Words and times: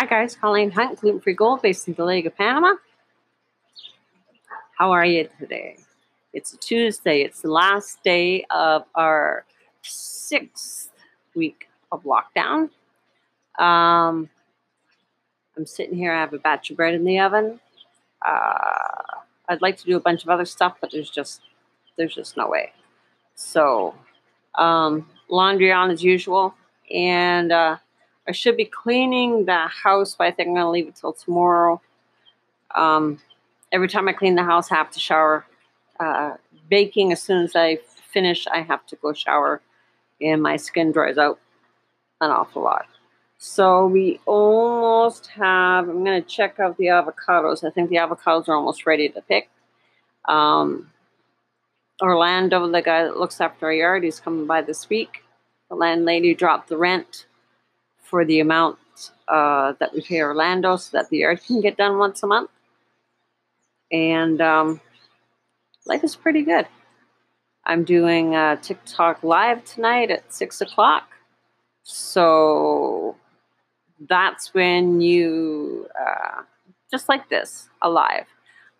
Hi 0.00 0.06
guys, 0.06 0.34
Colleen 0.34 0.70
Hunt, 0.70 0.98
Gluten 0.98 1.20
Free 1.20 1.34
Gold, 1.34 1.60
based 1.60 1.86
in 1.86 1.92
the 1.92 2.06
Lake 2.06 2.24
of 2.24 2.34
Panama. 2.34 2.72
How 4.78 4.92
are 4.92 5.04
you 5.04 5.28
today? 5.38 5.76
It's 6.32 6.56
Tuesday. 6.56 7.20
It's 7.20 7.42
the 7.42 7.50
last 7.50 8.02
day 8.02 8.46
of 8.48 8.86
our 8.94 9.44
sixth 9.82 10.90
week 11.34 11.68
of 11.92 12.04
lockdown. 12.04 12.70
Um, 13.58 14.30
I'm 15.54 15.66
sitting 15.66 15.98
here. 15.98 16.14
I 16.14 16.20
have 16.20 16.32
a 16.32 16.38
batch 16.38 16.70
of 16.70 16.78
bread 16.78 16.94
in 16.94 17.04
the 17.04 17.18
oven. 17.18 17.60
Uh, 18.26 19.02
I'd 19.50 19.60
like 19.60 19.76
to 19.76 19.84
do 19.84 19.98
a 19.98 20.00
bunch 20.00 20.22
of 20.22 20.30
other 20.30 20.46
stuff, 20.46 20.78
but 20.80 20.92
there's 20.92 21.10
just 21.10 21.42
there's 21.98 22.14
just 22.14 22.38
no 22.38 22.48
way. 22.48 22.72
So 23.34 23.94
um, 24.54 25.10
laundry 25.28 25.72
on 25.72 25.90
as 25.90 26.02
usual, 26.02 26.54
and 26.90 27.52
uh, 27.52 27.76
I 28.28 28.32
should 28.32 28.56
be 28.56 28.64
cleaning 28.64 29.46
the 29.46 29.66
house, 29.66 30.14
but 30.16 30.26
I 30.26 30.30
think 30.30 30.48
I'm 30.48 30.54
going 30.54 30.64
to 30.64 30.70
leave 30.70 30.88
it 30.88 30.96
till 30.96 31.12
tomorrow. 31.12 31.80
Um, 32.74 33.18
every 33.72 33.88
time 33.88 34.08
I 34.08 34.12
clean 34.12 34.34
the 34.34 34.44
house, 34.44 34.70
I 34.70 34.76
have 34.76 34.90
to 34.92 35.00
shower. 35.00 35.46
Uh, 35.98 36.34
baking, 36.68 37.12
as 37.12 37.22
soon 37.22 37.44
as 37.44 37.56
I 37.56 37.78
finish, 38.12 38.46
I 38.46 38.60
have 38.62 38.86
to 38.86 38.96
go 38.96 39.12
shower, 39.12 39.60
and 40.20 40.42
my 40.42 40.56
skin 40.56 40.92
dries 40.92 41.18
out 41.18 41.38
an 42.20 42.30
awful 42.30 42.62
lot. 42.62 42.86
So 43.38 43.86
we 43.86 44.20
almost 44.26 45.28
have, 45.28 45.88
I'm 45.88 46.04
going 46.04 46.22
to 46.22 46.28
check 46.28 46.60
out 46.60 46.76
the 46.76 46.86
avocados. 46.86 47.64
I 47.64 47.70
think 47.70 47.88
the 47.88 47.96
avocados 47.96 48.48
are 48.48 48.54
almost 48.54 48.86
ready 48.86 49.08
to 49.08 49.22
pick. 49.22 49.48
Um, 50.26 50.90
Orlando, 52.02 52.66
the 52.70 52.82
guy 52.82 53.04
that 53.04 53.16
looks 53.16 53.40
after 53.40 53.66
our 53.66 53.72
yard, 53.72 54.04
he's 54.04 54.20
coming 54.20 54.46
by 54.46 54.60
this 54.62 54.88
week. 54.88 55.24
The 55.70 55.74
landlady 55.74 56.34
dropped 56.34 56.68
the 56.68 56.76
rent 56.76 57.26
for 58.10 58.24
the 58.24 58.40
amount 58.40 58.78
uh, 59.28 59.74
that 59.78 59.94
we 59.94 60.02
pay 60.02 60.20
Orlando 60.20 60.76
so 60.76 60.98
that 60.98 61.08
the 61.08 61.18
yard 61.18 61.40
can 61.46 61.60
get 61.60 61.76
done 61.76 61.96
once 61.96 62.22
a 62.22 62.26
month. 62.26 62.50
And 63.92 64.40
um, 64.40 64.80
life 65.86 66.02
is 66.04 66.16
pretty 66.16 66.42
good. 66.42 66.66
I'm 67.64 67.84
doing 67.84 68.34
a 68.34 68.58
TikTok 68.60 69.22
live 69.22 69.64
tonight 69.64 70.10
at 70.10 70.34
6 70.34 70.60
o'clock. 70.60 71.08
So 71.84 73.16
that's 74.08 74.52
when 74.54 75.00
you, 75.00 75.88
uh, 75.98 76.42
just 76.90 77.08
like 77.08 77.28
this, 77.28 77.68
alive. 77.82 78.26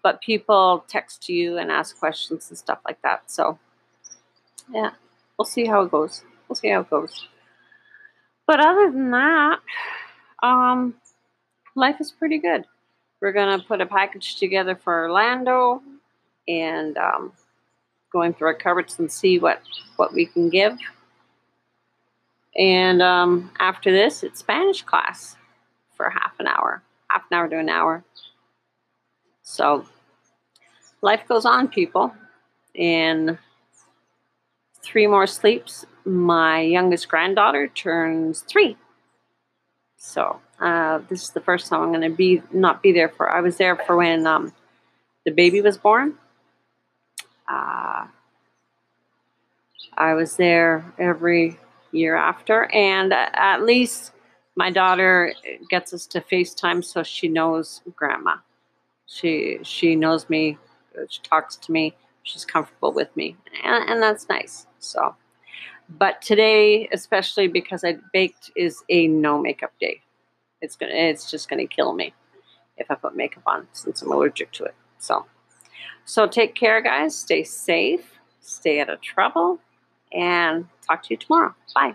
But 0.03 0.23
people 0.23 0.85
text 0.89 1.29
you 1.29 1.59
and 1.59 1.71
ask 1.71 1.99
questions 1.99 2.49
and 2.49 2.59
stuff 2.59 2.81
like 2.85 3.01
that. 3.03 3.31
So, 3.31 3.59
yeah, 4.73 4.91
we'll 5.39 5.47
see 5.47 5.67
how 5.67 5.83
it 5.83 5.91
goes. 5.91 6.25
We'll 6.49 6.57
see 6.57 6.71
how 6.71 6.81
it 6.81 6.91
goes. 6.91 7.27
But 8.51 8.59
other 8.59 8.91
than 8.91 9.13
that, 9.13 9.61
um, 10.43 10.97
life 11.77 12.01
is 12.01 12.11
pretty 12.11 12.39
good. 12.39 12.65
We're 13.21 13.31
gonna 13.31 13.63
put 13.63 13.81
a 13.81 13.87
package 13.87 14.41
together 14.41 14.75
for 14.75 15.05
Orlando, 15.05 15.81
and 16.49 16.99
um, 16.99 17.33
going 18.13 18.35
through 18.35 18.49
our 18.49 18.55
cupboards 18.55 18.99
and 18.99 19.09
see 19.09 19.39
what 19.39 19.63
what 19.99 20.13
we 20.13 20.27
can 20.27 20.51
give. 20.51 20.77
And 22.57 23.01
um, 23.01 23.53
after 23.61 23.93
this, 23.93 24.25
it's 24.25 24.41
Spanish 24.41 24.83
class 24.83 25.37
for 25.97 26.11
half 26.11 26.33
an 26.41 26.49
hour, 26.49 26.83
half 27.07 27.23
an 27.31 27.37
hour 27.39 27.49
to 27.49 27.57
an 27.57 27.69
hour. 27.69 28.03
So 29.43 29.87
life 31.03 31.23
goes 31.29 31.45
on, 31.45 31.69
people, 31.69 32.13
and 32.75 33.39
three 34.83 35.07
more 35.07 35.29
sleeps 35.29 35.87
my 36.05 36.61
youngest 36.61 37.09
granddaughter 37.09 37.69
turns 37.69 38.41
three. 38.43 38.77
So 39.97 40.41
uh, 40.61 41.01
this 41.09 41.23
is 41.23 41.31
the 41.31 41.41
first 41.41 41.69
time 41.69 41.83
I'm 41.83 41.89
going 41.91 42.11
to 42.11 42.17
be 42.17 42.43
not 42.53 42.83
be 42.83 42.93
there 42.93 43.11
for. 43.11 43.31
I 43.31 43.41
was 43.41 43.59
there 43.59 43.77
for 43.77 43.97
when 43.97 44.27
um, 44.27 44.53
the 45.25 45.31
baby 45.31 45.61
was 45.61 45.77
born. 45.77 46.15
Uh, 47.49 48.07
I 49.97 50.15
was 50.15 50.37
there 50.37 50.85
every 50.99 51.59
year 51.93 52.17
after, 52.17 52.65
and 52.73 53.13
at 53.13 53.63
least 53.63 54.13
my 54.57 54.71
daughter 54.71 55.35
gets 55.69 55.93
us 55.93 56.07
to 56.07 56.21
FaceTime, 56.21 56.85
so 56.85 57.03
she 57.03 57.29
knows 57.29 57.83
Grandma. 57.95 58.37
She 59.07 59.59
she 59.63 59.97
knows 59.97 60.31
me. 60.31 60.57
She 61.09 61.21
talks 61.23 61.57
to 61.57 61.73
me. 61.73 61.95
She's 62.23 62.45
comfortable 62.45 62.93
with 62.93 63.15
me, 63.17 63.37
and, 63.63 63.91
and 63.91 64.03
that's 64.03 64.29
nice. 64.29 64.67
So. 64.79 65.15
But 65.99 66.23
today, 66.23 66.89
especially 66.93 67.49
because 67.49 67.83
I 67.85 67.99
baked, 68.13 68.51
is 68.57 68.83
a 68.89 69.09
no 69.09 69.41
makeup 69.41 69.73
day. 69.81 70.03
It's 70.61 70.77
gonna, 70.77 70.93
it's 70.93 71.31
just 71.31 71.49
gonna 71.49 71.67
kill 71.67 71.93
me 71.93 72.15
if 72.77 72.91
I 72.91 72.95
put 72.95 73.17
makeup 73.17 73.43
on 73.47 73.67
since 73.73 74.03
I'm 74.03 74.13
allergic 74.13 74.53
to 74.53 74.65
it. 74.65 74.75
So, 74.99 75.27
so 76.05 76.27
take 76.27 76.55
care, 76.55 76.81
guys. 76.81 77.17
Stay 77.17 77.43
safe. 77.43 78.19
Stay 78.41 78.81
out 78.81 78.89
of 78.89 79.01
trouble, 79.01 79.59
and 80.13 80.67
talk 80.87 81.03
to 81.05 81.09
you 81.11 81.17
tomorrow. 81.17 81.55
Bye. 81.75 81.95